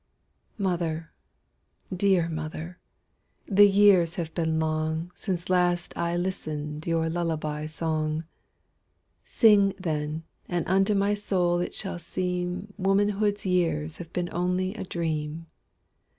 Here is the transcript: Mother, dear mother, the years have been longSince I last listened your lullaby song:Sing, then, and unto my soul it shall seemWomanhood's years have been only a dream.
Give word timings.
Mother, 0.57 1.11
dear 1.95 2.27
mother, 2.27 2.79
the 3.45 3.67
years 3.67 4.15
have 4.15 4.33
been 4.33 4.57
longSince 4.57 5.45
I 5.47 5.53
last 5.53 5.95
listened 5.95 6.87
your 6.87 7.07
lullaby 7.07 7.67
song:Sing, 7.67 8.25
then, 9.77 10.23
and 10.49 10.67
unto 10.67 10.95
my 10.95 11.13
soul 11.13 11.59
it 11.59 11.75
shall 11.75 11.97
seemWomanhood's 11.99 13.45
years 13.45 13.97
have 13.97 14.11
been 14.11 14.29
only 14.33 14.73
a 14.73 14.83
dream. 14.85 15.45